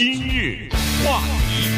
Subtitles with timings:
[0.00, 0.66] 今日
[1.04, 1.68] 话题。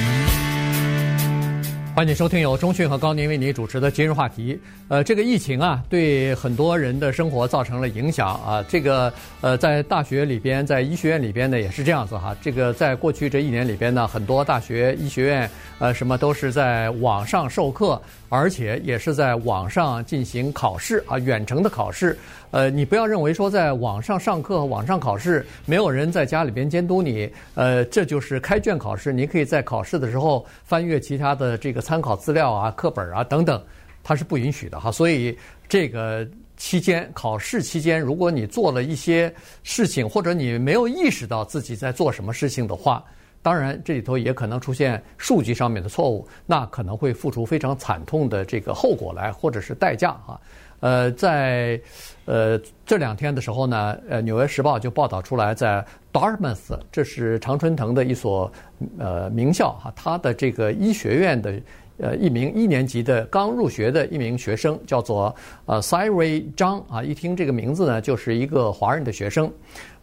[1.92, 4.56] 欢迎收听由中讯和高宁为你主持的今日话题。
[4.86, 8.64] 呃，这个疫情啊，对很多人的生活造成了影响啊。
[8.68, 12.32] 这个呃，在大学里边，在医学院里边呢，也是这样子哈。
[12.40, 15.50] 这个在过去这一年里边呢，很多大学医学院
[15.80, 18.00] 呃，什么都是在网上授课，
[18.32, 22.18] 而且也是在网上进行考试啊，远程的考试。
[22.50, 29.12] 呃，你不要认为说在网上上课网上考试，没有人在家里边监督你，呃，这就是开卷考试。
[29.12, 33.62] 你可以在考试的时候翻阅其他的这个参考资料啊、课本啊等等，
[34.02, 34.90] 它是不允许的哈。
[34.90, 35.36] 所以
[35.68, 36.26] 这个
[36.56, 39.30] 期间考试期间，如果你做了一些
[39.62, 43.04] 事情，或者你没有意识到自己在做什么事情的话，
[43.42, 50.40] 当然这里头也可能出现数据上面的错误，那可能会付出非常惨痛的这个后果来，或者是代价哈。
[50.80, 51.80] 呃，在
[52.24, 58.50] 呃这两天的时候呢，呃《纽约时报》就报道出来，在 Dartmouth，这是常春藤的一所
[58.98, 61.54] 呃名校哈，他的这个医学院的
[61.98, 65.32] 呃一名一年级的刚入学的一名学生，叫做
[65.66, 69.52] 呃 Siri 张啊，一听这个名字呢，就是一个华人的学生，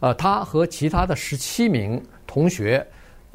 [0.00, 2.86] 呃，他和其他的十七名同学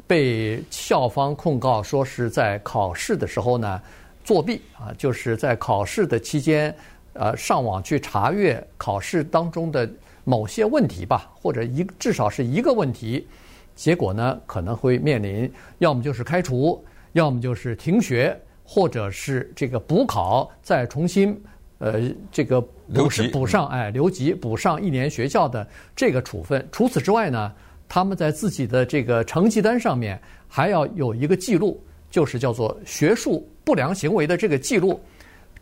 [0.06, 3.80] 被校方控告说是在考试的时候呢
[4.24, 6.74] 作弊啊，就是在考试的期间。
[7.18, 9.88] 呃，上网去查阅考试当中的
[10.22, 13.26] 某些问题吧，或者一至少是一个问题，
[13.74, 21.42] 结果呢可能会面临要么就是开除，要么就是停学，或者是这个补考再重新
[21.78, 26.68] 呃这个补级补上哎留级补上一年学校的这个处分。
[26.70, 27.50] 除此之外呢，
[27.88, 35.00] 他们在自己的这个成绩单上面还要有一个记录，就是叫做学术不良行为的这个记录。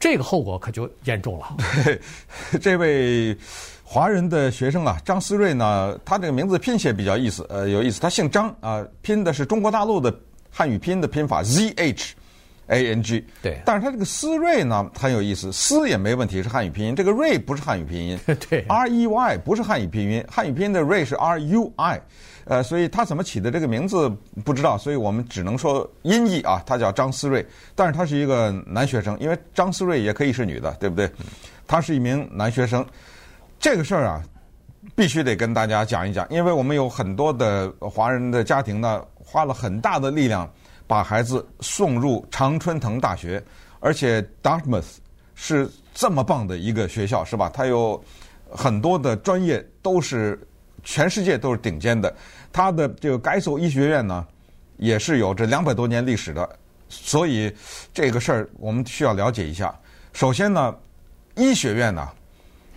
[0.00, 1.56] 这个后果可就严重了。
[1.84, 2.00] 对，
[2.60, 3.34] 这位
[3.84, 8.00] 华人的学生啊，张思睿呢，他这个名字拼写比较意思，呃，有意思。
[8.00, 10.14] 他姓张啊，拼的是中国大陆的
[10.50, 12.14] 汉语拼音的拼法 Z H
[12.68, 13.24] A N G。
[13.42, 13.60] 对。
[13.64, 16.94] 但是他这个思睿呢很有意思，思也没问题，是汉语拼音。
[16.94, 18.18] 这个睿不是汉语拼音。
[18.48, 18.64] 对。
[18.68, 22.00] R E Y 不是汉语拼音，汉语拼音的睿是 R U I。
[22.46, 24.06] 呃，所以他怎么起的这个名字
[24.44, 27.42] 不知道，所以我们只能说音译啊，他叫张思睿，
[27.74, 31.10] 但是他是一个男学生，因为张思睿也可以是女的，对不对？
[31.66, 32.84] 他是一名男学生，
[33.58, 34.22] 这个事儿啊，
[34.94, 40.46] 必须得跟大家讲一讲，因为我们有很多的华人的家庭呢，花了很大的力量
[40.86, 43.42] 把孩子送入常春藤大学，
[43.80, 44.96] 而且 Dartmouth
[45.34, 47.50] 是这么棒的一个学校，是吧？
[47.52, 48.02] 它有
[48.50, 50.38] 很多的专业都是。
[50.86, 52.14] 全世界都是顶尖的，
[52.52, 54.22] 它的这个盖索医学院呢，
[54.76, 56.46] 也是有着两百多年历史的，
[56.90, 57.50] 所以
[57.94, 59.74] 这个事儿我们需要了解一下。
[60.12, 60.76] 首先呢，
[61.36, 62.06] 医学院呢，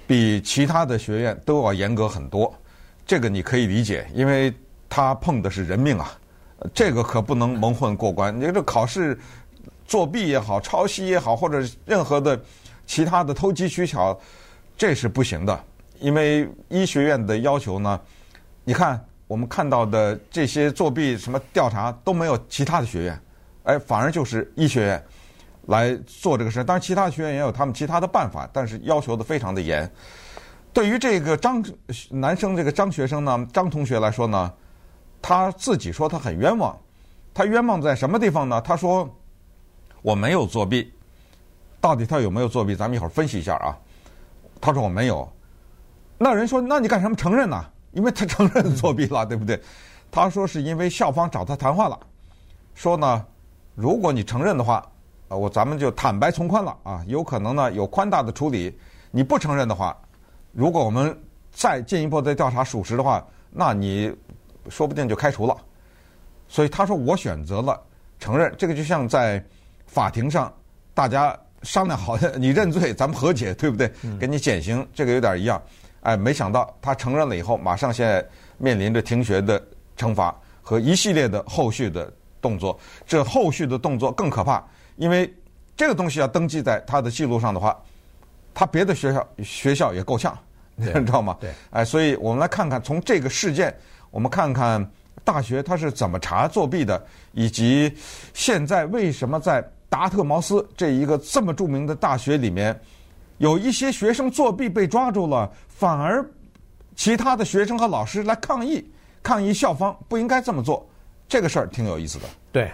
[0.07, 2.57] 比其他的学院都要严格很多，
[3.05, 4.53] 这个你可以理解，因为
[4.87, 6.17] 他碰的是人命啊，
[6.73, 8.35] 这个可不能蒙混过关。
[8.37, 9.17] 你这考试
[9.85, 12.39] 作弊也好，抄袭也好，或者任何的
[12.85, 14.19] 其他的投机取巧，
[14.77, 15.63] 这是不行的。
[15.99, 17.99] 因为医学院的要求呢，
[18.63, 23.19] 你看我们看到的这些作弊什么调查都没有其他的学院，
[23.63, 25.03] 哎，反而就是医学院
[25.65, 26.63] 来做这个事。
[26.63, 29.89] 当然，其他的学院也有他们其他的办法，但是要求的非常的严。
[30.71, 31.63] 对于这个张
[32.09, 34.53] 男生这个张学生呢，张同学来说呢，
[35.21, 36.77] 他自己说他很冤枉。
[37.33, 38.59] 他冤枉在什么地方呢？
[38.61, 39.07] 他说
[40.01, 40.91] 我没有作弊，
[41.79, 42.75] 到底他有没有作弊？
[42.75, 43.77] 咱们一会儿分析一下啊。
[44.59, 45.27] 他说我没有。
[46.17, 47.63] 那人说：“那你干什么承认呢？
[47.91, 49.61] 因为他承认作弊了，对不对？”
[50.09, 51.99] 他说：“是因为校方找他谈话了，
[52.73, 53.23] 说呢，
[53.75, 54.83] 如果你承认的话，
[55.27, 58.75] 啊，我咱们就坦白从宽了啊，有可能呢有宽大的处理。
[59.11, 59.95] 你不承认的话，
[60.53, 61.15] 如果我们
[61.51, 64.11] 再进一步的调查属实的话，那你
[64.69, 65.55] 说不定就开除了。
[66.47, 67.81] 所以他说我选择了
[68.19, 69.43] 承认，这个就像在
[69.85, 70.53] 法庭上
[70.93, 73.91] 大家商量好的，你认罪，咱们和解，对不对？
[74.19, 75.61] 给你减刑，这个有点一样。”
[76.01, 78.25] 哎，没想到他承认了以后，马上现在
[78.57, 79.61] 面临着停学的
[79.97, 82.09] 惩罚和一系列的后续的
[82.39, 82.79] 动作。
[83.05, 84.63] 这后续的动作更可怕，
[84.95, 85.33] 因为
[85.75, 87.77] 这个东西要登记在他的记录上的话，
[88.53, 90.37] 他别的学校学校也够呛，
[90.75, 91.35] 你知道吗？
[91.41, 91.51] 对。
[91.71, 93.75] 哎，所以我们来看看从这个事件，
[94.11, 94.89] 我们看看
[95.23, 97.93] 大学它是怎么查作弊的，以及
[98.33, 102.79] 现在为什么在达特茅斯这一个这么著名的大学里面。
[103.37, 106.25] 有一些学生作弊被抓住了，反而
[106.95, 108.83] 其他的学生和老师来抗议，
[109.21, 110.83] 抗议校方不应该这么做，
[111.29, 112.25] 这个事儿挺有意思的。
[112.51, 112.71] 对，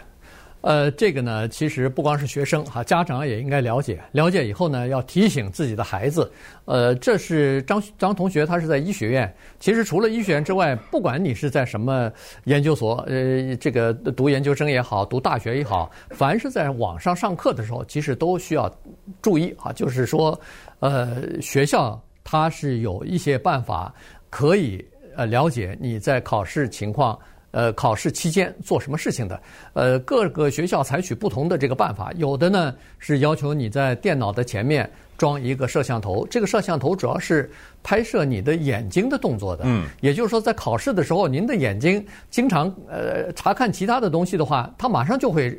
[0.64, 4.02] 呃，这个呢，其实不光是学生哈，家长也应该了解。
[4.14, 6.32] 了解以后呢，要提醒自己的孩子。
[6.64, 9.32] 呃，这是张张同学，他是在医学院。
[9.60, 12.10] 其实除了医学院之外，不管你是在什么
[12.46, 18.74] 研究所，呃，这个读研究生也好，读大学也好，凡是在网上上课的时候，其实都需要
[19.22, 19.74] 注意啊。
[19.74, 20.40] 就是说，
[20.80, 23.94] 呃，学校它是有一些办法
[24.30, 24.82] 可以
[25.18, 27.20] 呃了解你在考试情况。
[27.54, 29.40] 呃，考试期间做什么事情的？
[29.74, 34.90] 呃，各个学校采取不同的这个办法，有的呢是要求你在电脑的前面
[35.20, 37.48] 装一个摄像头，这个摄像头主要是
[37.84, 39.66] 拍摄你的眼睛的动作的。
[39.68, 45.56] 嗯，也就是说，在考试的时候，您的眼睛经常呃查看其他的东西的话，它马上就会，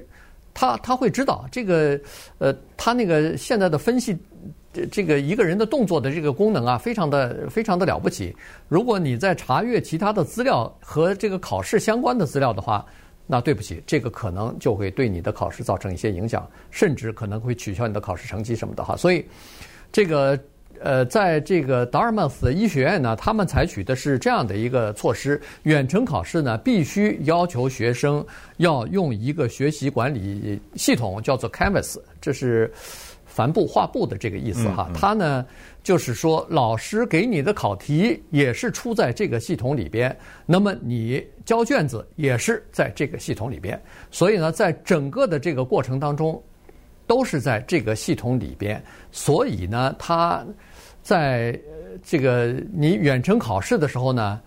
[0.53, 1.97] 他他会知道这个
[2.39, 4.19] 呃，他那个现在的分析。
[4.91, 8.35] 这个一个人的动作的这个功能啊，非常的非常的了不起。
[8.69, 12.85] 如果你在查阅其他的资料和这个考试相关的资料的话，
[13.27, 18.95] 那对不起，这个可能就会对你的考试造成一些影响，甚至可能会取消你的考试成绩什么的哈。
[18.97, 19.25] 所以，
[19.91, 20.39] 这个
[20.81, 28.23] 呃，在这个达尔曼斯医学院呢，他们采取的是这样的一个措施：远程考试呢，必须要求学生
[28.59, 32.71] 要用一个学习管理系统，叫做 Canvas，这是。
[33.35, 35.45] 帆布画布的这个意思哈，它呢
[35.83, 40.17] 就是说，老师给你的考题也是出在这个系统里边，
[40.47, 43.81] 那么你交卷子也是在这个系统里边，
[44.13, 46.41] 所以呢，在整个的这个过程当中，
[47.09, 50.47] 都是在这个系统里边，所以呢，它
[51.03, 51.59] 在
[52.05, 54.41] 这个你远程考试的时候呢。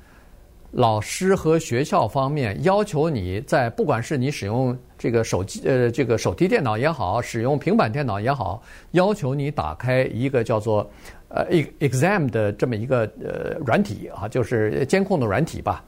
[0.72, 8.62] 老师和学校方面要求你在，不管是你使用这个手机呃这个手提电脑也好，使用平板电脑也好，
[8.92, 10.90] 要求你打开一个叫做
[11.30, 11.46] 呃
[11.80, 15.84] exam 的这么一个呃软体啊，就是监控的软体吧。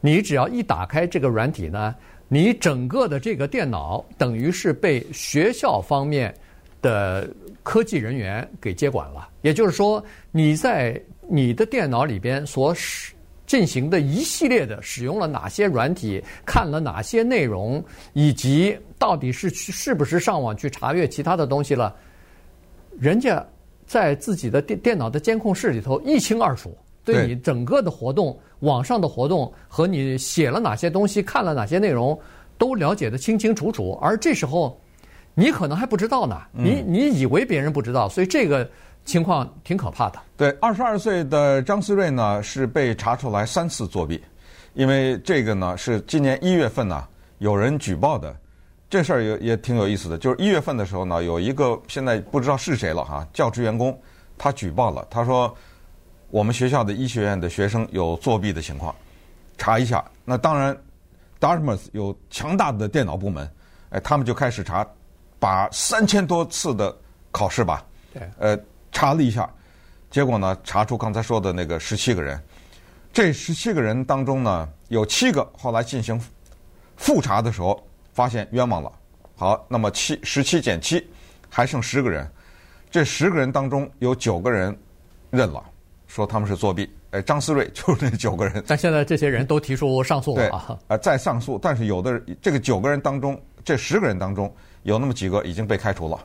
[0.00, 1.94] 你只要一打开这个软体呢，
[2.28, 6.34] 你整个的这个电脑等于是被学校方面
[6.80, 7.28] 的
[7.62, 9.28] 科技人员给接管了。
[9.42, 10.98] 也就是说，你在
[11.28, 13.12] 你的电脑里边所使
[13.50, 21.92] 进行的一系列的使用了哪些软体，看了哪些内容，以及到底是是不是上网去查阅其他的东西了，
[22.96, 23.44] 人家
[23.84, 32.16] 在自己的电电脑的监控室里头一清二楚，对你整个的活动、网上的活动和你写了哪些东西、看了哪些内容，
[32.56, 33.98] 都了解得清清楚楚。
[34.00, 34.80] 而这时候，
[35.34, 38.70] 你可能还不知道呢，你你以为别人不知道，所以这个。
[39.10, 40.20] 情况挺可怕的。
[40.36, 44.22] 对，二十二岁的张思睿呢，是被查出来三次作弊，
[44.74, 47.04] 因为这个呢是今年一月份呢
[47.38, 48.32] 有人举报的，
[48.88, 50.16] 这事儿也也挺有意思的。
[50.16, 54.00] 就是一月份的时候呢，有一个现在不知道是谁了哈，教职员工
[54.38, 55.52] 他举报了，他说
[56.30, 58.94] 我们学校的医学院的学生有作弊的情况，
[59.58, 60.04] 查一下。
[60.24, 60.76] 那当然
[61.40, 63.50] ，Dartmouth 有强大的电脑部门，
[63.88, 64.86] 哎，他们就开始查，
[65.40, 66.96] 把三千多次的
[67.32, 67.84] 考试吧，
[68.14, 68.56] 对，呃。
[68.92, 69.48] 查了一下，
[70.10, 72.40] 结果呢，查出刚才说的那个十七个人，
[73.12, 76.20] 这十七个人当中呢，有七个后来进行
[76.96, 77.80] 复查的时候
[78.12, 78.92] 发现冤枉了。
[79.36, 81.08] 好，那么七十七减七，
[81.48, 82.30] 还剩十个人。
[82.90, 84.76] 这十个人当中有九个人
[85.30, 85.64] 认了，
[86.06, 86.92] 说他们是作弊。
[87.12, 88.62] 哎，张思睿 就是那九个人。
[88.66, 90.64] 但现在这些人都提出上诉了啊。
[90.68, 94.52] 对，呃，再上诉，但是有的这个九个人当中，这十个人当中
[94.82, 96.18] 有那么几个已经被开除了，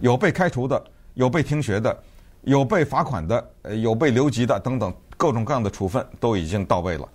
[0.00, 0.82] 有被开除的。
[1.14, 1.96] 有被停学的，
[2.42, 7.08] 有被罚款的，呃，有被留级的，等等，各种各样的处分都已经到位了。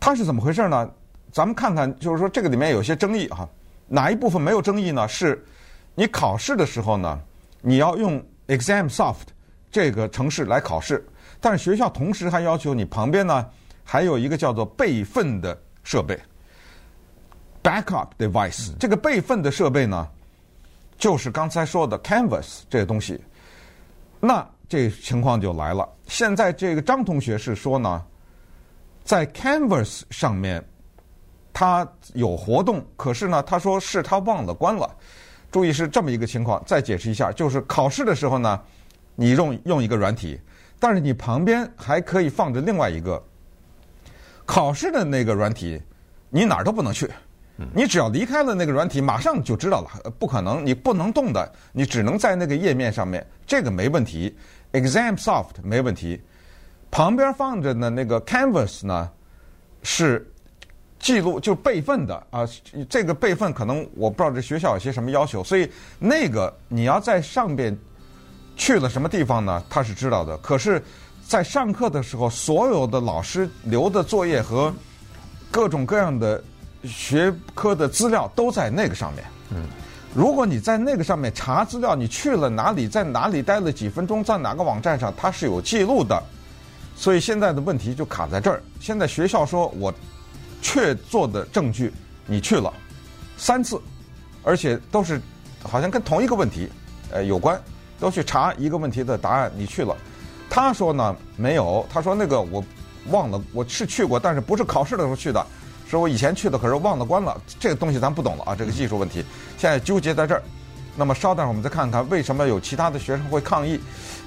[0.00, 0.90] 他是怎么回事呢？
[1.30, 3.48] 咱们看看，就是说这个里面有些争议哈。
[3.88, 5.06] 哪一部分没有争议呢？
[5.06, 5.44] 是，
[5.94, 7.20] 你考试的时候呢，
[7.60, 9.28] 你要用 ExamSoft
[9.70, 11.06] 这个程式来考试，
[11.40, 13.46] 但是学校同时还要求你旁边呢
[13.84, 16.18] 还有一个叫做备份的设备
[17.62, 18.72] ，Backup Device。
[18.78, 20.08] 这个备份的设备呢？
[21.02, 23.20] 就是刚才说的 Canvas 这个东西，
[24.20, 25.88] 那这情况就来了。
[26.06, 28.00] 现在这个张同学是说呢，
[29.02, 30.64] 在 Canvas 上面
[31.52, 34.88] 他有活动，可是呢，他说是他忘了关了。
[35.50, 38.60] 注意是这么一个情况，再解释一下，就是考试的时候呢，
[39.16, 40.40] 你用用一个软体，
[40.78, 43.20] 但是你旁边还可以放着另外一个
[44.46, 45.82] 考试的那个软体，
[46.30, 47.10] 你哪儿都不能去。
[47.72, 50.10] 你只要离开了那个软体，马上就知道了。
[50.18, 54.34] 不可能，你不能动的，你只能在那个页面上面，这个没问题。
[54.72, 56.20] ExamSoft 没问题，
[56.90, 59.10] 旁边放着的那个 Canvas 呢，
[59.82, 60.26] 是
[60.98, 62.48] 记录就备份的啊。
[62.88, 67.76] 这个备份可能我不知道这学校有些什么要求，所以那个你要在上边
[68.56, 69.62] 去了什么地方呢？
[69.68, 70.36] 他是知道的。
[70.38, 70.82] 可是，
[71.28, 74.74] 在上课的时候，所有的老师留的作业和
[75.50, 76.42] 各种各样的。
[76.84, 79.24] 学科的资料都在那个上面。
[79.50, 79.64] 嗯，
[80.14, 86.22] 如果你在那个上面查资料，你去了哪里，在哪里待了几分钟，在哪个网站上，它是有记录的。
[86.94, 88.62] 所以现在的问题就卡在这儿。
[88.80, 89.92] 现在学校说我
[90.60, 91.92] 确做的证据，
[92.26, 92.72] 你去了
[93.36, 93.80] 三次，
[94.42, 95.20] 而且都是
[95.62, 96.68] 好像跟同一个问题
[97.10, 97.60] 呃有关，
[97.98, 99.96] 都去查一个问题的答案，你去了。
[100.50, 102.62] 他说呢没有，他说那个我
[103.10, 105.44] 忘了，我是去过，但是不是考试的时候去的。
[105.98, 107.38] 是我以前去的，可是忘了关了。
[107.60, 109.24] 这个东西咱不懂了啊，这个技术问题，
[109.58, 110.42] 现在纠结在这儿。
[110.96, 113.78] 那么稍等会儿我们再看看为什么有其他的学生会抗议，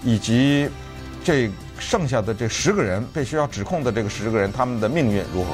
[0.03, 0.69] 以及
[1.23, 5.49] 这剩下的这十个人被学校指控的这个十个人，他们的命运如何？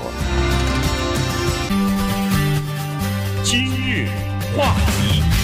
[3.43, 4.09] 今日
[4.57, 5.40] 话题。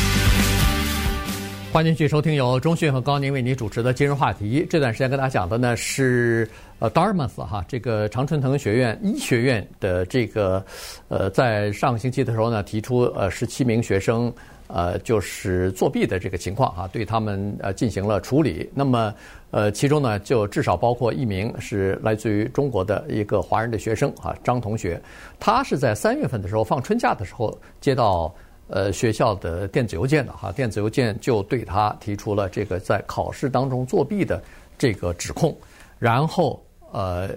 [1.78, 4.66] 欢迎继续收听由中讯和高宁为您主持的今日话题。
[4.68, 10.66] 这段时间跟大家讲的呢是呃 Dartmouth 哈，这个常春藤学院医学院的这个
[11.08, 14.34] 呃，在上个星期的时候呢，提出呃十七名学生
[14.66, 18.68] 呃就是作弊的这个情况哈，对他们呃进行了处理。
[18.74, 19.14] 那么
[19.52, 25.00] 呃其中呢就至少包括一名是来自于中国的一个华人的学生啊张同学，
[25.40, 28.34] 他是在三月份的时候放春假的时候接到。
[28.70, 34.44] 呃，学校的电子邮件的哈，电子邮件就对他提出了这个在考试当中作弊的
[34.78, 35.56] 这个指控，
[36.00, 37.30] 然后呃，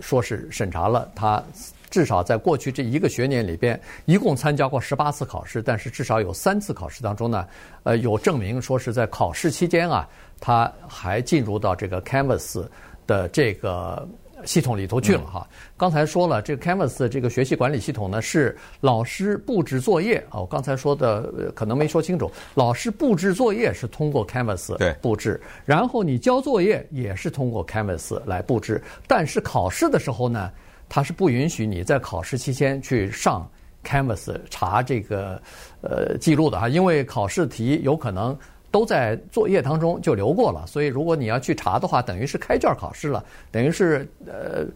[0.00, 1.42] 说是审查了他
[1.90, 7.46] 至少在过去这一个学年里边，一共参加过十八次考试，但是至少有三次考试当中呢，
[7.82, 10.08] 呃，有证明说是在考试期间啊，
[10.40, 12.66] 他还进入到这个 Canvas
[13.06, 14.08] 的这个。
[14.44, 15.48] 系统里头去了哈。
[15.76, 20.40] 刚才说了，这个 Canvas 这个学习管理系统呢，是老师布置作业啊。
[20.40, 28.82] 我刚才说的可能没说清楚，老师布置作业是通过 Canvas 布置，然后你交作业也是通过 Canvas 来布置。
[29.06, 30.50] 但是考试的时候呢，
[30.88, 33.50] 它是不允许你在考试期间去上
[33.84, 35.40] Canvas 查这个
[35.80, 38.36] 呃记录的哈，因为考试题有可能。
[38.70, 44.66] 都在作业当中就留过了，所以如果你要去查的话，等于是开卷考试了，等于是呃，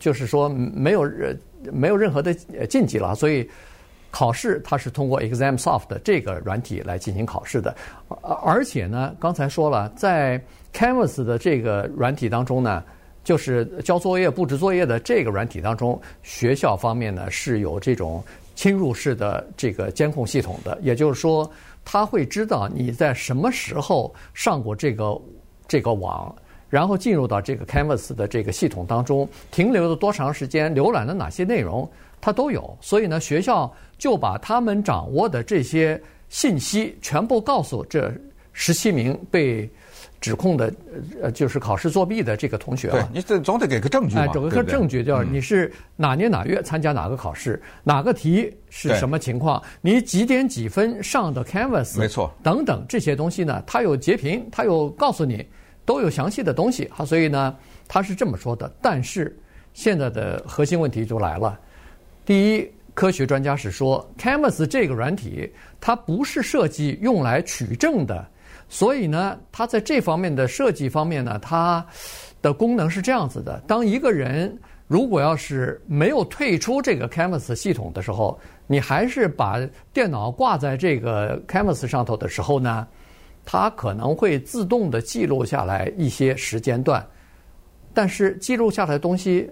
[0.00, 1.08] 就是说没有
[1.72, 2.34] 没有任何的
[2.66, 3.14] 禁忌了。
[3.14, 3.48] 所以
[4.10, 7.72] 考试它是通过 ExamSoft 这个软体来进行考试的，
[8.44, 10.42] 而且呢，刚才说了，在
[10.74, 12.82] Canvas 的这个软体当中呢，
[13.22, 18.20] 就是交作业、布置作业的这个软体当中，学校方面呢是有这种
[18.56, 21.48] 侵入式的这个监控系统的，也就是说。
[21.86, 25.18] 他会知道你在什么时候上过这个
[25.66, 26.34] 这个网，
[26.68, 31.88] 然后进入到这个 Canvas 的这个系统当中，停留了多长时间，浏览了哪些内容，
[32.20, 32.76] 他都有。
[32.80, 38.12] 所以呢，学校就把他们掌握的这些信息全部告诉这
[38.52, 39.70] 十七名被。
[40.20, 40.72] 指控的
[41.22, 55.46] 呃，就是考试作弊的这个同学啊，对，你这总得给个证据嘛，哎，给个证据，就是你是哪年哪月参加哪个考试，嗯、哪个题是什么情况，你几点几分上的 Canvas，没错，等等这些东西呢，他有截屏，他有告诉你，
[55.84, 56.90] 都有详细的东西。
[57.04, 57.54] 所以呢，
[57.86, 58.74] 他是这么说的。
[58.80, 59.36] 但是
[59.74, 61.60] 现在的核心问题就来了，
[62.24, 68.26] 第一，科学专家是说，Canvas 这个软体它不是设计用来取证的。
[68.68, 71.84] 所以呢，它在这方面的设计方面呢，它
[72.42, 74.58] 的功能是这样子的：当一个人
[74.88, 79.60] 如果要是没有退出这个 Canvas 系统的时候，你还是把
[79.92, 82.86] 电脑挂在这个 Canvas 上头的时候呢，
[83.44, 87.04] 它可能会自动的记录下来一些时间段，
[87.94, 89.48] 但是记录下来的东西，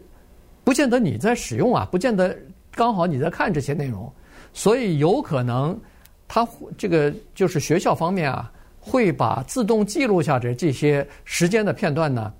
[0.64, 2.36] 不见得你在使用啊，不见得
[2.72, 4.12] 刚好你在看这些内容，
[4.52, 5.80] 所以有可能
[6.26, 8.50] 它这个就是学校方面啊。
[8.86, 12.30] 会把自动记录下的这些时间的片段呢，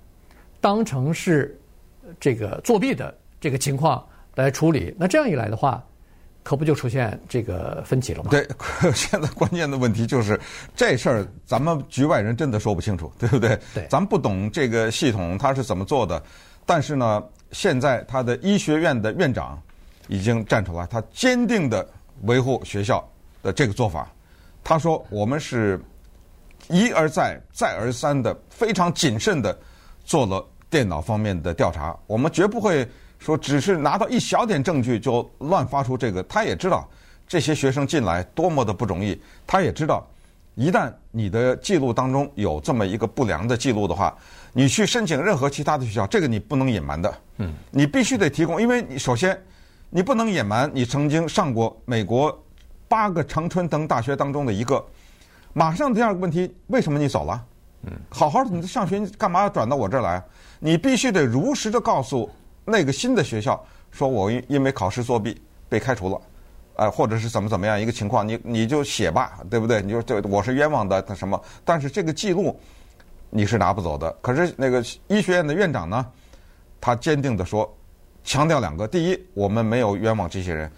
[0.61, 1.59] 当成是
[2.19, 4.93] 这个作弊的这个情况来处理。
[4.95, 5.83] 那这样一来的话，
[6.43, 8.29] 可不就出现这个分歧了吗？
[8.29, 8.47] 对，
[8.93, 10.39] 现在关键的问题就是
[10.75, 13.59] 这事儿，咱们局外人真的说不清楚，对不对？
[13.73, 16.21] 对，咱不懂这个系统它是怎么做的。
[16.63, 19.59] 但是呢，现在他的医学院的院长
[20.09, 21.83] 已经站出来，他坚定地
[22.21, 23.03] 维护学校
[23.41, 24.07] 的这个做法。
[24.63, 25.81] 他说：“我们是。”
[26.69, 29.57] 一而再、再而三的非常谨慎的
[30.03, 32.87] 做了电脑方面的调查，我们绝不会
[33.19, 36.23] 说只是拿到一小点证据就乱发出这个。
[36.23, 36.87] 他也知道
[37.27, 40.05] 这些学生进来多么的不容易，他也知道
[40.55, 44.15] 一旦你的记录当中有这么一个不良的记录的话，
[44.51, 47.13] 你去申请任何其他的学校，这个你不能隐瞒的。
[47.37, 49.39] 嗯，你必须得提供，因为你首先
[49.89, 52.35] 你不能隐瞒你曾经上过美国
[52.87, 54.83] 八个常春藤大学当中的一个。
[55.57, 57.45] 马上第二个问题，为什么你走了？
[57.83, 60.21] 嗯，好好的你上学，你干嘛要转到我这儿来？
[60.59, 62.29] 你必须得如实的告诉
[62.65, 66.21] 那个新的学校，说我因因为考试作弊被开除了，
[66.75, 69.81] 呃，或者是怎么怎么样一个情况，你你就写吧，对不对？
[69.81, 71.41] 你就这我是冤枉的，他什么？
[71.63, 72.59] 但是这个记录
[73.29, 74.11] 你是拿不走的。
[74.21, 76.05] 可是那个医学院的院长呢，
[76.81, 77.73] 他坚定的说，
[78.25, 80.69] 强调两个：第一，我们没有冤枉这些人，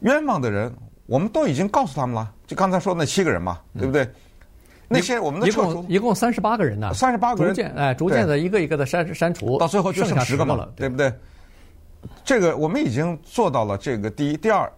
[0.00, 0.70] 冤枉的人
[1.06, 4.04] 我们都已经告诉他们了，就刚才说那七个人嘛，对不对？
[4.04, 4.12] 嗯、
[4.88, 11.12] 那些我们的一共一共三十八个人呢，三十八个人，逐渐哎，逐渐的一个一个的删删除，到最后就剩十个了，对不对？
[12.22, 13.78] 这个我们已经做到了。
[13.78, 14.70] 这个第一，第二。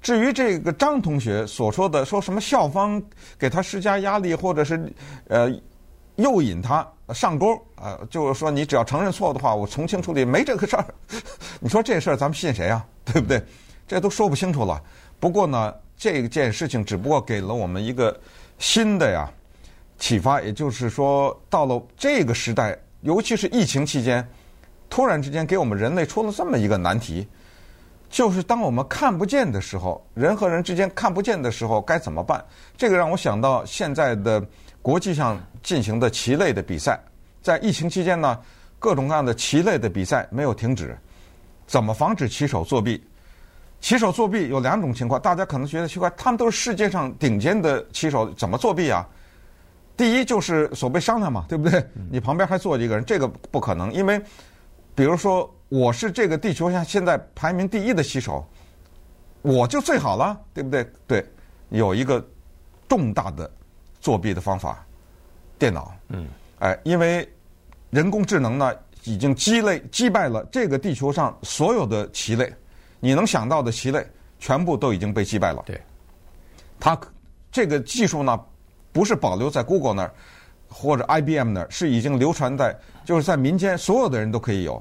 [0.00, 3.00] 至于这个张同学所说的，说什么校方
[3.38, 4.92] 给他施加压力，或者是
[5.28, 5.48] 呃
[6.16, 6.84] 诱引他
[7.14, 10.84] 上钩，呃，就是说你只要承认错误的话，我从轻处理，没这个事儿。
[11.60, 12.84] 你说这事儿咱们信谁啊？
[13.04, 13.40] 对不对？
[13.86, 14.82] 这都说不清楚了。
[15.22, 18.20] 不过呢，这件事情只不过给了我们一个
[18.58, 19.30] 新的呀
[19.96, 24.26] 启发，也就是说，到了这个时代，尤其是疫情期间，
[24.90, 27.24] 突然之间给我们人类出了这么一个难题。
[28.10, 32.44] 就是当我们看不见的时候，人和人之间看不见的时候该怎么办？
[32.76, 34.44] 这个让我想到现在的
[34.82, 36.98] 国际上进行的棋类的比赛，
[37.40, 38.36] 在疫情期间呢，
[38.80, 40.98] 各种各样的棋类的比赛没有停止。
[41.64, 43.00] 怎么防止棋手作弊？
[43.82, 49.06] 棋手作弊有两种情况，大家可能觉得奇怪，他们都是世界上顶尖的棋手，怎么作弊啊？
[49.94, 51.84] 第一就是所谓商量嘛，对不对？
[52.10, 54.18] 你旁边还坐一个人，这个不可能，因为
[54.94, 55.54] 比如说。
[55.74, 58.46] 我是这个地球上现在排名第一的棋手，
[59.40, 60.86] 我就最好了，对不对？
[61.06, 61.26] 对，
[61.70, 62.22] 有一个
[62.86, 63.50] 重大的
[63.98, 64.84] 作弊的方法，
[65.58, 65.94] 电脑。
[66.08, 66.28] 嗯。
[66.58, 67.26] 哎，因为
[67.88, 68.70] 人工智能呢，
[69.04, 72.54] 已经击累击败了这个地球上所有的棋类，
[73.04, 74.06] 你能想到的棋类，
[74.38, 75.60] 全部都已经被击败了。
[75.66, 75.80] 对。
[76.78, 76.96] 它
[77.50, 78.40] 这个技术呢，
[78.92, 80.14] 不是保留在 Google 那儿
[80.68, 84.80] 或者 IBM 那儿，是已经流传在，就是在民间，所有的人都可以有。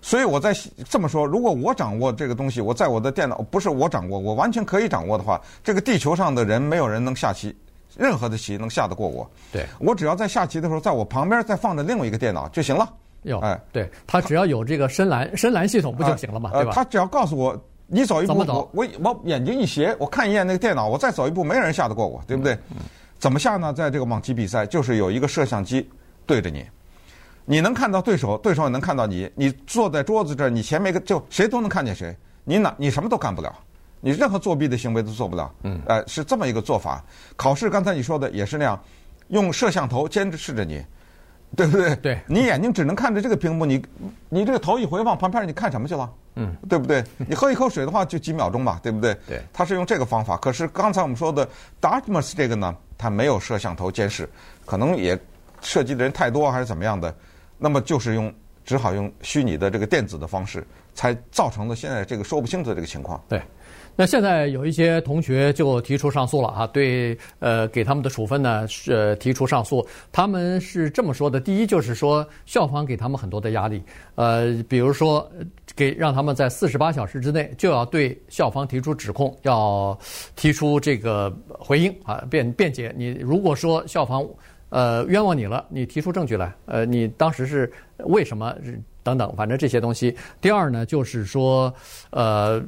[0.00, 0.54] 所以我在
[0.88, 7.54] 这么说，如果我掌握这个东西，我在我的电脑不是我掌握，我完全可以掌握的话，这个地球上的人没有人能下棋，
[7.96, 9.30] 任何的棋能下得过我。
[9.52, 12.88] 对，我只要在下棋的时候，在我旁边再放着另外一个电脑就行了。
[13.22, 16.72] 有，哎，对，他只要有这个深蓝深蓝系统不就行了嘛，对吧？
[16.72, 22.56] 他只要告诉我你走一步，我我我眼睛一斜，我看一眼那个电脑，我再走一步，没人下得过我，对不对？
[23.18, 23.72] 怎么下呢？
[23.72, 25.88] 在这个网棋比赛，就是有一个摄像机
[26.24, 26.64] 对着你。
[27.44, 29.28] 你能看到对手，对手也能看到你。
[29.34, 32.14] 你坐在桌子这儿，你前面一个就谁都能看见谁。
[32.44, 33.52] 你哪你什么都干不了，
[34.00, 35.52] 你任何作弊的行为都做不了。
[35.62, 37.02] 嗯，呃，是这么一个做法。
[37.36, 38.78] 考试刚才你说的也是那样，
[39.28, 40.84] 用摄像头监视着你，
[41.56, 41.96] 对不对？
[41.96, 42.18] 对。
[42.26, 43.84] 你眼睛只能看着这个屏幕，你
[44.28, 46.10] 你这个头一回往旁边，你看什么去了？
[46.36, 47.02] 嗯，对不对？
[47.16, 49.16] 你喝一口水的话，就几秒钟吧，对不对？
[49.26, 49.42] 对。
[49.52, 51.48] 他是用这个方法，可是刚才我们说的
[51.80, 54.28] Dartmouth 这个呢，它没有摄像头监视，
[54.64, 55.18] 可能也
[55.60, 57.12] 涉及的人太多还是怎么样的。
[57.58, 58.32] 那么就是用，
[58.64, 63.20] 只好用虚拟的这个电子的方式，才造成了现在这个说不清楚的这个情况。
[63.28, 63.42] 对，
[64.00, 69.84] 那现在有一些同学就提出上诉了啊，对，呃，给他们的处分呢是、呃、提出上诉。
[70.12, 73.82] 他们是这么说的：第一，就是说校方给他们很多的压力，
[74.14, 75.28] 呃，比如说
[75.74, 79.98] 给让他们在四十八小时之内就要对校方提出指控，要
[80.36, 82.94] 提出这个回应啊，辩辩解。
[82.96, 84.24] 你如果说校方。
[84.70, 86.54] 呃，冤枉你了，你提出证据来。
[86.66, 88.54] 呃，你当时是为什么？
[89.02, 90.14] 等等，反正这些东西。
[90.42, 91.72] 第二呢，就是说，
[92.10, 92.62] 呃，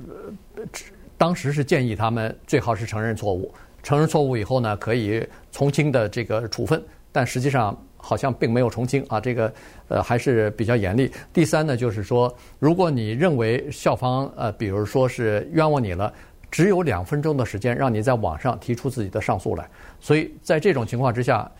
[1.20, 3.52] 当时是建议他们最好是承认错误，
[3.83, 6.83] 承认错误以后呢，可以从轻的这个处分。
[7.12, 9.52] 但实际上好像并没有从轻啊，这个
[9.88, 11.12] 呃还是比较严厉。
[11.30, 16.11] 第三呢，就是说，如果你认为校方呃，比如说是冤枉你了，
[16.50, 19.68] 只有两分钟的时间让你在网上提出自己的上诉来。
[20.00, 21.52] 所以在这种情况之下。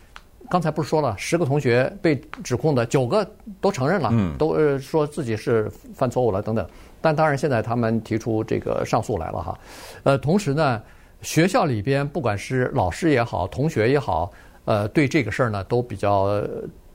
[0.49, 3.25] 刚才不是说了，十个同学被指控的九个
[3.61, 6.67] 都承认了，都呃说自己是犯错误了等等。
[6.99, 9.57] 但当然，现在他们提出这个上诉来了哈。
[10.03, 10.81] 呃，同时呢，
[11.21, 14.31] 学校里边不管是老师也好，同学也好，
[14.65, 16.43] 呃，对这个事儿呢都比较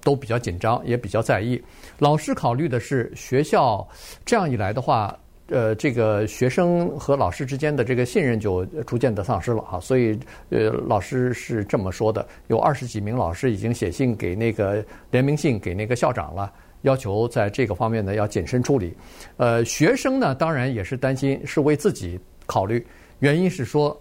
[0.02, 1.62] 都比较紧张，也比较在意。
[1.98, 3.86] 老师考虑的是学校
[4.24, 5.16] 这样一来的话。
[5.48, 10.18] 呃，这个学生和老师之间的这个信任就逐渐的丧失了啊，所以
[10.50, 18.96] 呃，老师是这么说的：有二十几名老师已经写信给那个联名信给那个校长了，要求在这个方面呢要谨慎处理。
[19.36, 22.84] 呃，学生呢当然也是担心，是为自己考虑，
[23.20, 23.96] 原因是说，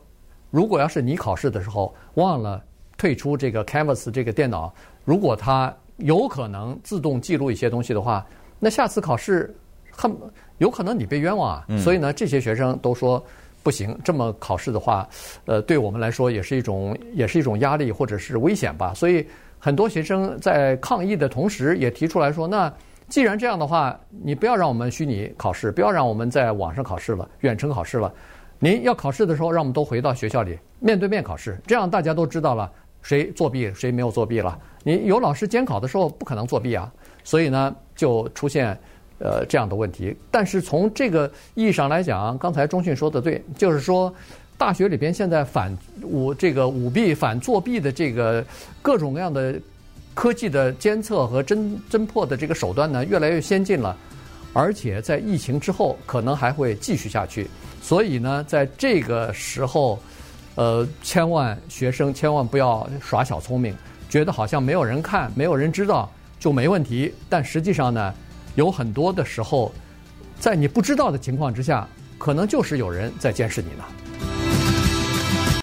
[0.50, 2.64] 如果要是你考试的时候忘了
[2.98, 8.26] 退出这个 Canvas 这个电脑，如果它有可能自动记录一些东西的话，
[8.60, 9.56] 那下次考试
[9.96, 10.16] 很。
[10.58, 13.22] 有可能你被冤枉啊，所以呢，这些学生都说
[13.62, 15.06] 不行，这么考试的话，
[15.44, 18.94] 呃，对我们来说也是一种也是一种压力或者是危险吧。
[18.94, 19.28] 所以
[19.60, 22.74] 很多学生在抗议的同时，也提出来说，那
[23.10, 28.14] 既然这样的话，你不要让我们虚拟考试，不要让我们在网上考试了，远程考试了，
[28.58, 34.58] 您要考试的时候，让我们都回到学校里面对面考试，这样大家都知道了谁作弊谁没有作弊了。
[34.84, 36.90] 你有老师监考的时候，不可能作弊啊，
[37.26, 38.80] 所以呢，就出现
[39.20, 40.16] 呃这样的问题。
[40.30, 44.14] 但是从这个意义上来讲，刚才中迅说的对，就是说
[44.58, 48.44] 大学里边现在反舞这个舞弊、反作弊的这个
[48.82, 49.60] 各种各样的
[50.14, 53.96] 科技的监测和侦侦破的这个手段呢，越来越先进了。
[54.54, 57.46] 而且在疫情之后，可能还会继续下去。
[57.82, 60.00] 所以呢，在这个时候，
[60.56, 63.76] 呃，千万学生千万不要耍小聪明，
[64.10, 67.14] 觉得好像没有人看、没有人知道就没问题。
[67.28, 68.14] 但实际上呢，
[68.56, 69.72] 有很多的时候，
[70.40, 71.88] 在你不知道的情况之下，
[72.18, 73.84] 可能就是有人在监视你呢。